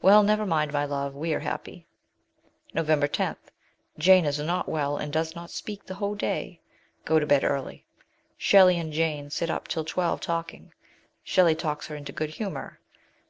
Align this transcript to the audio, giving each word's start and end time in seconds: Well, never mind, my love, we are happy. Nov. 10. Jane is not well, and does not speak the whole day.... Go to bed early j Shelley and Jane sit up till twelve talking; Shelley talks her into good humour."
Well, 0.00 0.22
never 0.22 0.46
mind, 0.46 0.72
my 0.72 0.86
love, 0.86 1.14
we 1.14 1.34
are 1.34 1.40
happy. 1.40 1.86
Nov. 2.72 2.86
10. 3.12 3.36
Jane 3.98 4.24
is 4.24 4.38
not 4.38 4.70
well, 4.70 4.96
and 4.96 5.12
does 5.12 5.34
not 5.36 5.50
speak 5.50 5.84
the 5.84 5.96
whole 5.96 6.14
day.... 6.14 6.62
Go 7.04 7.18
to 7.18 7.26
bed 7.26 7.44
early 7.44 7.84
j 7.84 7.84
Shelley 8.38 8.78
and 8.78 8.90
Jane 8.90 9.28
sit 9.28 9.50
up 9.50 9.68
till 9.68 9.84
twelve 9.84 10.22
talking; 10.22 10.72
Shelley 11.22 11.54
talks 11.54 11.88
her 11.88 11.94
into 11.94 12.12
good 12.12 12.30
humour." 12.30 12.80